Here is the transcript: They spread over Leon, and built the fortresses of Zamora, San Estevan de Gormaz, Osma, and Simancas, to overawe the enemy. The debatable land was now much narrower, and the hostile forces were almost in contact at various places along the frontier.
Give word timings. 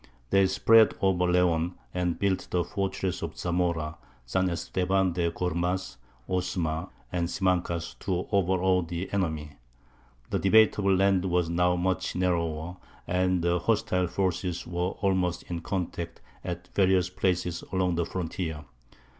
They 0.31 0.47
spread 0.47 0.95
over 0.99 1.27
Leon, 1.31 1.75
and 1.93 2.17
built 2.17 2.47
the 2.49 2.63
fortresses 2.63 3.21
of 3.21 3.37
Zamora, 3.37 3.99
San 4.25 4.49
Estevan 4.49 5.13
de 5.13 5.29
Gormaz, 5.29 5.97
Osma, 6.27 6.89
and 7.11 7.27
Simancas, 7.29 7.93
to 7.99 8.25
overawe 8.31 8.81
the 8.81 9.13
enemy. 9.13 9.59
The 10.31 10.39
debatable 10.39 10.95
land 10.95 11.25
was 11.25 11.51
now 11.51 11.75
much 11.75 12.15
narrower, 12.15 12.77
and 13.05 13.43
the 13.43 13.59
hostile 13.59 14.07
forces 14.07 14.65
were 14.65 14.93
almost 15.03 15.43
in 15.43 15.61
contact 15.61 16.19
at 16.43 16.69
various 16.73 17.11
places 17.11 17.63
along 17.71 17.93
the 17.93 18.05
frontier. 18.07 18.65